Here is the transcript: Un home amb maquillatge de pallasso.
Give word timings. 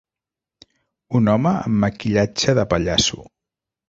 Un 1.19 1.29
home 1.33 1.51
amb 1.57 1.77
maquillatge 1.83 2.57
de 2.61 2.65
pallasso. 2.73 3.27